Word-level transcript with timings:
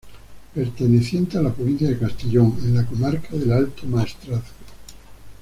Perteneciente 0.55 1.37
a 1.37 1.43
la 1.43 1.53
provincia 1.53 1.85
de 1.87 1.99
Castellón, 1.99 2.57
en 2.63 2.73
la 2.73 2.87
comarca 2.87 3.37
del 3.37 3.51
Alto 3.51 3.85
Maestrazgo. 3.85 4.41